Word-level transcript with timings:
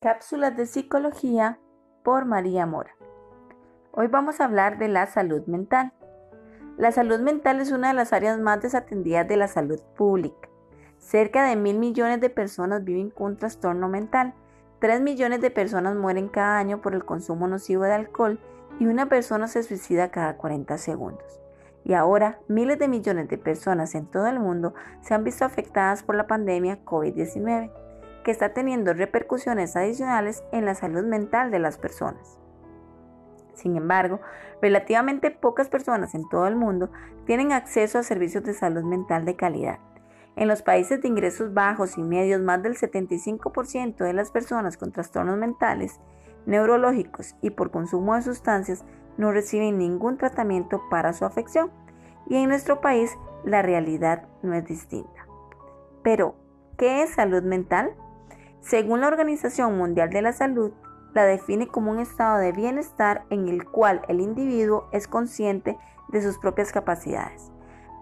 Cápsulas 0.00 0.56
de 0.56 0.66
Psicología 0.66 1.58
por 2.04 2.24
María 2.24 2.66
Mora. 2.66 2.94
Hoy 3.90 4.06
vamos 4.06 4.40
a 4.40 4.44
hablar 4.44 4.78
de 4.78 4.86
la 4.86 5.06
salud 5.06 5.44
mental. 5.48 5.92
La 6.76 6.92
salud 6.92 7.18
mental 7.18 7.60
es 7.60 7.72
una 7.72 7.88
de 7.88 7.94
las 7.94 8.12
áreas 8.12 8.38
más 8.38 8.62
desatendidas 8.62 9.26
de 9.26 9.36
la 9.36 9.48
salud 9.48 9.80
pública. 9.96 10.48
Cerca 10.98 11.48
de 11.48 11.56
mil 11.56 11.80
millones 11.80 12.20
de 12.20 12.30
personas 12.30 12.84
viven 12.84 13.10
con 13.10 13.32
un 13.32 13.38
trastorno 13.38 13.88
mental. 13.88 14.34
Tres 14.78 15.00
millones 15.00 15.40
de 15.40 15.50
personas 15.50 15.96
mueren 15.96 16.28
cada 16.28 16.60
año 16.60 16.80
por 16.80 16.94
el 16.94 17.04
consumo 17.04 17.48
nocivo 17.48 17.82
de 17.82 17.94
alcohol 17.94 18.38
y 18.78 18.86
una 18.86 19.08
persona 19.08 19.48
se 19.48 19.64
suicida 19.64 20.12
cada 20.12 20.36
40 20.36 20.78
segundos. 20.78 21.40
Y 21.82 21.94
ahora, 21.94 22.38
miles 22.46 22.78
de 22.78 22.86
millones 22.86 23.26
de 23.26 23.38
personas 23.38 23.96
en 23.96 24.06
todo 24.06 24.28
el 24.28 24.38
mundo 24.38 24.74
se 25.00 25.14
han 25.14 25.24
visto 25.24 25.44
afectadas 25.44 26.04
por 26.04 26.14
la 26.14 26.28
pandemia 26.28 26.84
COVID-19 26.84 27.87
que 28.28 28.32
está 28.32 28.52
teniendo 28.52 28.92
repercusiones 28.92 29.74
adicionales 29.74 30.44
en 30.52 30.66
la 30.66 30.74
salud 30.74 31.02
mental 31.02 31.50
de 31.50 31.58
las 31.58 31.78
personas. 31.78 32.38
Sin 33.54 33.74
embargo, 33.74 34.20
relativamente 34.60 35.30
pocas 35.30 35.70
personas 35.70 36.14
en 36.14 36.28
todo 36.28 36.46
el 36.46 36.54
mundo 36.54 36.90
tienen 37.24 37.52
acceso 37.52 37.98
a 37.98 38.02
servicios 38.02 38.44
de 38.44 38.52
salud 38.52 38.82
mental 38.82 39.24
de 39.24 39.34
calidad. 39.34 39.78
En 40.36 40.46
los 40.46 40.60
países 40.60 41.00
de 41.00 41.08
ingresos 41.08 41.54
bajos 41.54 41.96
y 41.96 42.02
medios, 42.02 42.42
más 42.42 42.62
del 42.62 42.76
75% 42.76 43.96
de 43.96 44.12
las 44.12 44.30
personas 44.30 44.76
con 44.76 44.92
trastornos 44.92 45.38
mentales, 45.38 45.98
neurológicos 46.44 47.34
y 47.40 47.48
por 47.48 47.70
consumo 47.70 48.14
de 48.14 48.20
sustancias 48.20 48.84
no 49.16 49.32
reciben 49.32 49.78
ningún 49.78 50.18
tratamiento 50.18 50.82
para 50.90 51.14
su 51.14 51.24
afección. 51.24 51.70
Y 52.26 52.36
en 52.36 52.50
nuestro 52.50 52.82
país 52.82 53.10
la 53.42 53.62
realidad 53.62 54.28
no 54.42 54.52
es 54.52 54.66
distinta. 54.66 55.26
Pero, 56.02 56.34
¿qué 56.76 57.00
es 57.02 57.14
salud 57.14 57.42
mental? 57.42 57.96
Según 58.60 59.00
la 59.00 59.08
Organización 59.08 59.78
Mundial 59.78 60.10
de 60.10 60.22
la 60.22 60.32
Salud, 60.32 60.72
la 61.14 61.24
define 61.24 61.68
como 61.68 61.90
un 61.90 62.00
estado 62.00 62.38
de 62.38 62.52
bienestar 62.52 63.24
en 63.30 63.48
el 63.48 63.64
cual 63.64 64.02
el 64.08 64.20
individuo 64.20 64.88
es 64.92 65.08
consciente 65.08 65.78
de 66.08 66.22
sus 66.22 66.38
propias 66.38 66.72
capacidades, 66.72 67.50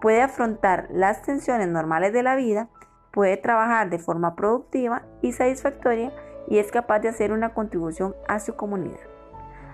puede 0.00 0.22
afrontar 0.22 0.89
las 0.91 1.22
tensiones 1.22 1.69
normales 1.69 2.12
de 2.12 2.22
la 2.22 2.36
vida, 2.36 2.69
puede 3.12 3.36
trabajar 3.36 3.91
de 3.91 3.98
forma 3.98 4.34
productiva 4.34 5.03
y 5.22 5.33
satisfactoria 5.33 6.12
y 6.48 6.59
es 6.59 6.70
capaz 6.70 7.00
de 7.00 7.09
hacer 7.09 7.33
una 7.33 7.55
contribución 7.55 8.14
a 8.28 8.41
su 8.41 8.55
comunidad. 8.55 9.00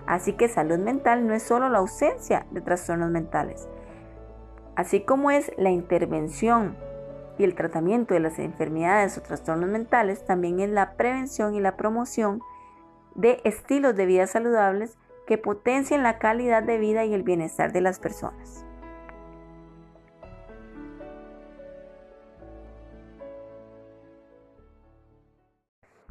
Así 0.05 0.33
que 0.33 0.49
salud 0.49 0.79
mental 0.79 1.27
no 1.27 1.33
es 1.33 1.43
solo 1.43 1.69
la 1.69 1.79
ausencia 1.79 2.45
de 2.51 2.61
trastornos 2.61 3.11
mentales, 3.11 3.67
así 4.75 5.01
como 5.01 5.31
es 5.31 5.51
la 5.57 5.69
intervención 5.69 6.75
y 7.37 7.43
el 7.43 7.55
tratamiento 7.55 8.13
de 8.13 8.19
las 8.19 8.39
enfermedades 8.39 9.17
o 9.17 9.21
trastornos 9.21 9.69
mentales 9.69 10.25
también 10.25 10.59
es 10.59 10.69
la 10.69 10.93
prevención 10.95 11.55
y 11.55 11.59
la 11.59 11.75
promoción 11.75 12.41
de 13.15 13.41
estilos 13.43 13.95
de 13.95 14.05
vida 14.05 14.27
saludables 14.27 14.97
que 15.25 15.37
potencien 15.37 16.03
la 16.03 16.19
calidad 16.19 16.63
de 16.63 16.77
vida 16.77 17.05
y 17.05 17.13
el 17.13 17.23
bienestar 17.23 17.71
de 17.71 17.81
las 17.81 17.99
personas. 17.99 18.65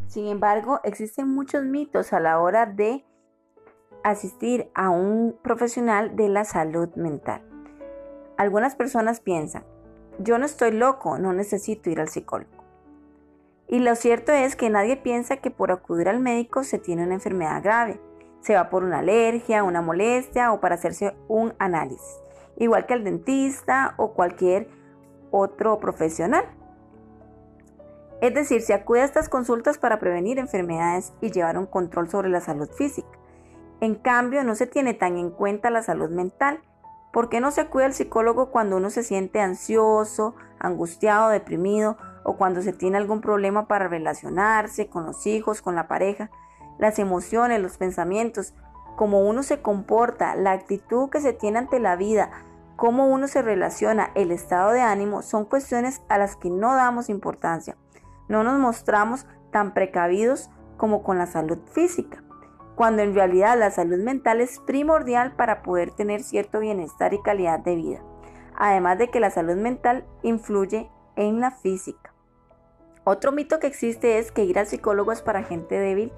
Sin 0.07 0.27
embargo, 0.27 0.81
existen 0.85 1.29
muchos 1.29 1.65
mitos 1.65 2.13
a 2.13 2.21
la 2.21 2.39
hora 2.39 2.67
de 2.67 3.03
asistir 4.05 4.71
a 4.75 4.91
un 4.91 5.39
profesional 5.43 6.17
de 6.17 6.29
la 6.29 6.45
salud 6.45 6.91
mental. 6.97 7.43
Algunas 8.37 8.77
personas 8.77 9.21
piensan, 9.21 9.65
yo 10.19 10.39
no 10.39 10.47
estoy 10.47 10.73
loco, 10.73 11.19
no 11.19 11.33
necesito 11.33 11.91
ir 11.91 12.01
al 12.01 12.09
psicólogo. 12.09 12.63
Y 13.69 13.79
lo 13.79 13.95
cierto 13.95 14.33
es 14.33 14.55
que 14.55 14.69
nadie 14.69 14.97
piensa 14.97 15.39
que 15.39 15.51
por 15.51 15.73
acudir 15.73 16.09
al 16.09 16.21
médico 16.21 16.63
se 16.63 16.79
tiene 16.79 17.05
una 17.05 17.15
enfermedad 17.15 17.63
grave. 17.63 18.01
Se 18.41 18.55
va 18.55 18.69
por 18.69 18.85
una 18.85 18.99
alergia, 18.99 19.65
una 19.65 19.81
molestia 19.81 20.53
o 20.53 20.61
para 20.61 20.75
hacerse 20.75 21.15
un 21.29 21.55
análisis. 21.59 22.21
Igual 22.59 22.87
que 22.87 22.95
al 22.95 23.05
dentista 23.05 23.95
o 23.97 24.13
cualquier 24.13 24.69
otro 25.31 25.79
profesional. 25.79 26.45
Es 28.21 28.35
decir, 28.35 28.61
se 28.61 28.75
acude 28.75 29.01
a 29.01 29.05
estas 29.05 29.29
consultas 29.29 29.79
para 29.79 29.99
prevenir 29.99 30.39
enfermedades 30.39 31.13
y 31.21 31.31
llevar 31.31 31.57
un 31.57 31.67
control 31.67 32.11
sobre 32.11 32.29
la 32.29 32.41
salud 32.41 32.69
física. 32.71 33.19
En 33.81 33.95
cambio, 33.95 34.45
no 34.45 34.55
se 34.55 34.67
tiene 34.67 34.95
tan 34.95 35.17
en 35.17 35.31
cuenta 35.31 35.71
la 35.71 35.83
salud 35.83 36.11
mental 36.11 36.61
¿Por 37.13 37.29
qué 37.29 37.41
no 37.41 37.51
se 37.51 37.61
acude 37.61 37.85
al 37.85 37.93
psicólogo 37.93 38.51
cuando 38.51 38.79
uno 38.79 38.89
se 38.89 39.03
siente 39.03 39.41
ansioso, 39.41 40.35
angustiado, 40.59 41.29
deprimido 41.29 41.99
o 42.25 42.39
cuando 42.39 42.63
se 42.63 42.73
tiene 42.73 42.97
algún 42.97 43.21
problema 43.21 43.69
para 43.69 43.87
relacionarse 43.87 44.89
con 44.89 45.05
los 45.05 45.27
hijos, 45.27 45.61
con 45.61 45.75
la 45.75 45.89
pareja? 45.89 46.31
Las 46.79 46.99
emociones, 46.99 47.61
los 47.61 47.77
pensamientos, 47.77 48.55
cómo 48.97 49.21
uno 49.29 49.43
se 49.43 49.61
comporta, 49.61 50.35
la 50.37 50.53
actitud 50.53 51.11
que 51.11 51.21
se 51.21 51.35
tiene 51.35 51.59
ante 51.59 51.81
la 51.81 51.97
vida, 51.97 52.31
cómo 52.77 53.07
uno 53.07 53.29
se 53.29 53.43
relaciona, 53.43 54.11
el 54.15 54.33
estado 54.33 54.73
de 54.73 54.81
ánimo, 54.81 55.21
son 55.21 55.45
cuestiones 55.45 56.01
a 56.09 56.17
las 56.17 56.37
que 56.37 56.49
no 56.49 56.75
damos 56.75 57.11
importancia. 57.11 57.77
No 58.29 58.43
nos 58.43 58.59
mostramos 58.59 59.27
tan 59.51 59.75
precavidos 59.75 60.51
como 60.79 61.03
con 61.03 61.19
la 61.19 61.27
salud 61.27 61.59
física 61.73 62.25
cuando 62.75 63.03
en 63.03 63.15
realidad 63.15 63.59
la 63.59 63.71
salud 63.71 63.99
mental 63.99 64.41
es 64.41 64.59
primordial 64.61 65.35
para 65.37 65.63
poder 65.63 65.91
tener 65.91 66.23
cierto 66.23 66.61
bienestar 66.61 67.13
y 67.15 67.23
calidad 67.23 67.61
de 67.61 67.77
vida, 67.77 68.03
además 68.57 68.99
de 68.99 69.09
que 69.09 69.21
la 69.21 69.31
salud 69.31 69.57
mental 69.57 70.05
influye 70.23 70.91
en 71.17 71.41
la 71.41 71.51
física. 71.51 72.15
Otro 73.05 73.33
mito 73.33 73.59
que 73.59 73.67
existe 73.67 74.19
es 74.19 74.31
que 74.31 74.45
ir 74.45 74.59
al 74.59 74.67
psicólogo 74.67 75.13
es 75.13 75.23
para 75.23 75.43
gente 75.43 75.79
débil 75.79 76.13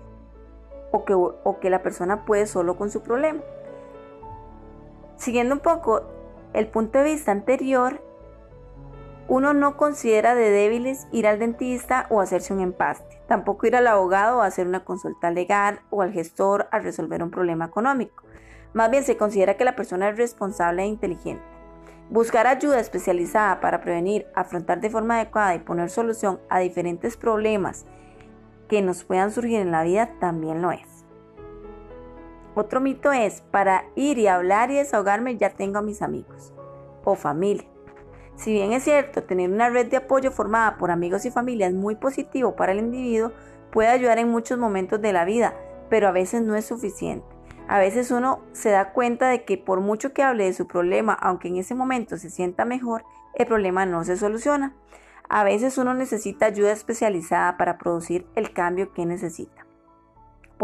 o 0.93 1.05
que, 1.05 1.15
o 1.15 1.59
que 1.61 1.71
la 1.71 1.83
persona 1.83 2.25
puede 2.25 2.47
solo 2.47 2.77
con 2.77 2.91
su 2.91 3.03
problema. 3.03 3.41
Siguiendo 5.17 5.55
un 5.55 5.61
poco 5.61 6.03
el 6.53 6.69
punto 6.69 6.99
de 6.99 7.05
vista 7.05 7.33
anterior, 7.33 8.04
uno 9.27 9.55
no 9.55 9.77
considera 9.77 10.35
de 10.35 10.51
débiles 10.51 11.07
ir 11.11 11.27
al 11.27 11.39
dentista 11.39 12.07
o 12.11 12.21
hacerse 12.21 12.53
un 12.53 12.61
empaste, 12.61 13.21
tampoco 13.27 13.67
ir 13.67 13.75
al 13.75 13.87
abogado 13.87 14.39
o 14.39 14.43
hacer 14.43 14.67
una 14.67 14.85
consulta 14.85 15.31
legal 15.31 15.81
o 15.91 16.03
al 16.03 16.13
gestor 16.13 16.69
a 16.71 16.79
resolver 16.79 17.23
un 17.23 17.31
problema 17.31 17.65
económico. 17.65 18.25
Más 18.75 18.91
bien 18.91 19.03
se 19.03 19.17
considera 19.17 19.57
que 19.57 19.65
la 19.65 19.77
persona 19.77 20.09
es 20.09 20.19
responsable 20.19 20.83
e 20.83 20.87
inteligente. 20.87 21.43
Buscar 22.11 22.47
ayuda 22.47 22.81
especializada 22.81 23.61
para 23.61 23.81
prevenir, 23.81 24.27
afrontar 24.35 24.81
de 24.81 24.91
forma 24.91 25.17
adecuada 25.17 25.55
y 25.55 25.61
poner 25.61 25.89
solución 25.89 26.39
a 26.51 26.59
diferentes 26.59 27.17
problemas 27.17 27.87
que 28.69 28.83
nos 28.83 29.05
puedan 29.05 29.31
surgir 29.31 29.61
en 29.61 29.71
la 29.71 29.85
vida 29.85 30.11
también 30.21 30.61
lo 30.61 30.71
es. 30.71 31.07
Otro 32.55 32.81
mito 32.81 33.11
es, 33.11 33.41
para 33.41 33.85
ir 33.97 34.19
y 34.19 34.27
hablar 34.27 34.71
y 34.71 34.75
desahogarme 34.75 35.39
ya 35.39 35.51
tengo 35.51 35.79
a 35.79 35.83
mis 35.83 36.03
amigos 36.03 36.53
o 37.05 37.15
familia. 37.15 37.74
Si 38.37 38.53
bien 38.53 38.73
es 38.73 38.83
cierto, 38.83 39.23
tener 39.23 39.51
una 39.51 39.71
red 39.71 39.87
de 39.87 39.99
apoyo 39.99 40.31
formada 40.31 40.77
por 40.77 40.91
amigos 40.91 41.25
y 41.25 41.31
familia 41.31 41.69
es 41.69 41.75
muy 41.75 41.95
positivo 41.95 42.57
para 42.57 42.73
el 42.73 42.79
individuo, 42.79 43.33
puede 43.71 43.89
ayudar 43.89 44.19
en 44.19 44.29
muchos 44.29 44.59
momentos 44.59 45.01
de 45.01 45.13
la 45.13 45.25
vida, 45.25 45.55
pero 45.89 46.09
a 46.09 46.13
veces 46.13 46.43
no 46.43 46.57
es 46.57 46.67
suficiente. 46.67 47.27
A 47.67 47.79
veces 47.79 48.11
uno 48.11 48.41
se 48.53 48.71
da 48.71 48.93
cuenta 48.93 49.29
de 49.29 49.45
que 49.45 49.57
por 49.57 49.81
mucho 49.81 50.13
que 50.13 50.23
hable 50.23 50.45
de 50.45 50.53
su 50.53 50.67
problema, 50.67 51.15
aunque 51.15 51.49
en 51.49 51.57
ese 51.57 51.75
momento 51.75 52.19
se 52.19 52.29
sienta 52.29 52.65
mejor, 52.65 53.05
el 53.35 53.47
problema 53.47 53.87
no 53.87 54.05
se 54.05 54.17
soluciona. 54.17 54.75
A 55.29 55.45
veces 55.45 55.79
uno 55.79 55.95
necesita 55.95 56.47
ayuda 56.47 56.73
especializada 56.73 57.57
para 57.57 57.79
producir 57.79 58.27
el 58.35 58.53
cambio 58.53 58.93
que 58.93 59.07
necesita. 59.07 59.64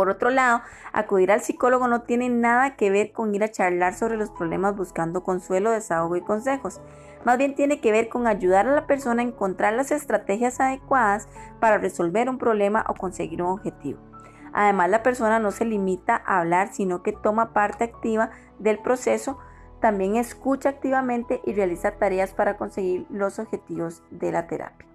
Por 0.01 0.09
otro 0.09 0.31
lado, 0.31 0.63
acudir 0.95 1.31
al 1.31 1.43
psicólogo 1.43 1.87
no 1.87 2.01
tiene 2.01 2.31
nada 2.31 2.75
que 2.75 2.89
ver 2.89 3.13
con 3.13 3.35
ir 3.35 3.45
a 3.45 3.51
charlar 3.51 3.93
sobre 3.93 4.17
los 4.17 4.31
problemas 4.31 4.75
buscando 4.75 5.23
consuelo, 5.23 5.73
desahogo 5.73 6.17
y 6.17 6.23
consejos. 6.23 6.81
Más 7.27 7.37
bien 7.37 7.55
tiene 7.55 7.83
que 7.83 7.93
ver 7.93 8.09
con 8.09 8.27
ayudar 8.27 8.67
a 8.67 8.75
la 8.75 8.87
persona 8.87 9.21
a 9.21 9.27
encontrar 9.27 9.75
las 9.75 9.91
estrategias 9.91 10.59
adecuadas 10.59 11.29
para 11.61 11.77
resolver 11.77 12.31
un 12.31 12.39
problema 12.39 12.83
o 12.89 12.95
conseguir 12.95 13.43
un 13.43 13.51
objetivo. 13.51 14.01
Además, 14.55 14.89
la 14.89 15.03
persona 15.03 15.39
no 15.39 15.51
se 15.51 15.67
limita 15.67 16.23
a 16.25 16.39
hablar, 16.39 16.73
sino 16.73 17.03
que 17.03 17.13
toma 17.13 17.53
parte 17.53 17.85
activa 17.85 18.31
del 18.59 18.79
proceso, 18.79 19.37
también 19.83 20.17
escucha 20.17 20.71
activamente 20.71 21.43
y 21.45 21.53
realiza 21.53 21.91
tareas 21.91 22.33
para 22.33 22.57
conseguir 22.57 23.05
los 23.11 23.39
objetivos 23.39 24.03
de 24.11 24.33
la 24.33 24.47
terapia. 24.47 24.90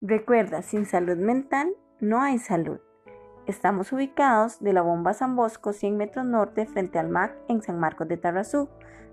Recuerda, 0.00 0.62
sin 0.62 0.86
salud 0.86 1.16
mental 1.16 1.74
no 2.00 2.20
hay 2.20 2.38
salud. 2.38 2.80
Estamos 3.46 3.92
ubicados 3.92 4.58
de 4.60 4.72
la 4.72 4.82
bomba 4.82 5.14
San 5.14 5.36
Bosco 5.36 5.72
100 5.72 5.96
metros 5.96 6.26
norte 6.26 6.66
frente 6.66 6.98
al 6.98 7.08
MAC 7.08 7.36
en 7.48 7.62
San 7.62 7.78
Marcos 7.78 8.08
de 8.08 8.16
Tarrazú. 8.16 8.68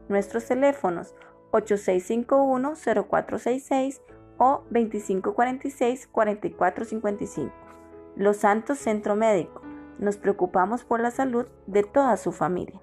Nuestros 0.09 0.45
teléfonos 0.45 1.13
8651-0466 1.51 4.01
o 4.37 4.63
2546-4455. 4.71 7.51
Los 8.15 8.37
Santos 8.37 8.79
Centro 8.79 9.15
Médico. 9.15 9.61
Nos 9.99 10.17
preocupamos 10.17 10.83
por 10.83 10.99
la 10.99 11.11
salud 11.11 11.45
de 11.67 11.83
toda 11.83 12.17
su 12.17 12.31
familia. 12.31 12.81